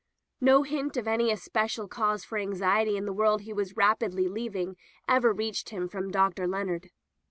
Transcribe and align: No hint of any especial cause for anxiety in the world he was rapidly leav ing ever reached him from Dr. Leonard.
No 0.39 0.63
hint 0.63 0.97
of 0.97 1.07
any 1.07 1.31
especial 1.31 1.87
cause 1.87 2.25
for 2.25 2.39
anxiety 2.39 2.97
in 2.97 3.05
the 3.05 3.13
world 3.13 3.41
he 3.43 3.53
was 3.53 3.77
rapidly 3.77 4.25
leav 4.27 4.55
ing 4.55 4.75
ever 5.07 5.31
reached 5.31 5.69
him 5.69 5.87
from 5.87 6.09
Dr. 6.09 6.47
Leonard. 6.47 6.89